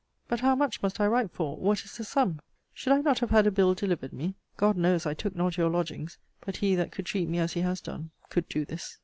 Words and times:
But 0.27 0.39
how 0.39 0.55
much 0.55 0.81
must 0.81 0.99
I 0.99 1.05
write 1.05 1.29
for? 1.29 1.55
What 1.57 1.85
is 1.85 1.95
the 1.95 2.03
sum? 2.03 2.39
Should 2.73 2.91
I 2.91 3.01
not 3.01 3.19
have 3.19 3.29
had 3.29 3.45
a 3.45 3.51
bill 3.51 3.75
delivered 3.75 4.13
me? 4.13 4.33
God 4.57 4.75
knows, 4.75 5.05
I 5.05 5.13
took 5.13 5.35
not 5.35 5.57
your 5.57 5.69
lodgings. 5.69 6.17
But 6.43 6.57
he 6.57 6.73
that 6.73 6.91
could 6.91 7.05
treat 7.05 7.29
me 7.29 7.37
as 7.37 7.53
he 7.53 7.61
has 7.61 7.81
done, 7.81 8.09
could 8.31 8.49
do 8.49 8.65
this! 8.65 8.97